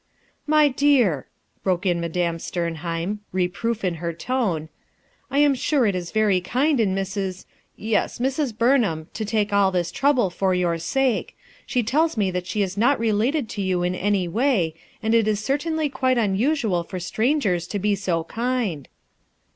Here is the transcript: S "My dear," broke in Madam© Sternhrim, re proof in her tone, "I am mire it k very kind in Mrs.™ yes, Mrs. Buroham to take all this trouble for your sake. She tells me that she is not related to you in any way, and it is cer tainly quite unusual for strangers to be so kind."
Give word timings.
S 0.01 0.35
"My 0.47 0.67
dear," 0.67 1.27
broke 1.63 1.85
in 1.85 2.01
Madam© 2.01 2.41
Sternhrim, 2.41 3.19
re 3.31 3.47
proof 3.47 3.83
in 3.83 3.93
her 4.01 4.11
tone, 4.13 4.67
"I 5.29 5.37
am 5.37 5.51
mire 5.53 5.85
it 5.85 5.93
k 5.93 5.99
very 6.11 6.41
kind 6.41 6.79
in 6.79 6.95
Mrs.™ 6.95 7.45
yes, 7.75 8.17
Mrs. 8.17 8.51
Buroham 8.51 9.09
to 9.13 9.23
take 9.23 9.53
all 9.53 9.69
this 9.69 9.91
trouble 9.91 10.31
for 10.31 10.55
your 10.55 10.79
sake. 10.79 11.37
She 11.67 11.83
tells 11.83 12.17
me 12.17 12.31
that 12.31 12.47
she 12.47 12.63
is 12.63 12.77
not 12.77 12.97
related 12.99 13.47
to 13.49 13.61
you 13.61 13.83
in 13.83 13.93
any 13.93 14.27
way, 14.27 14.73
and 15.03 15.13
it 15.13 15.27
is 15.27 15.39
cer 15.39 15.59
tainly 15.59 15.93
quite 15.93 16.17
unusual 16.17 16.83
for 16.83 16.99
strangers 16.99 17.67
to 17.67 17.77
be 17.77 17.93
so 17.93 18.23
kind." 18.23 18.87